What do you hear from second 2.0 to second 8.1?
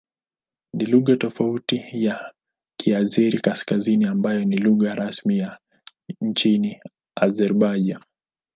na Kiazeri-Kaskazini ambayo ni lugha rasmi nchini Azerbaijan.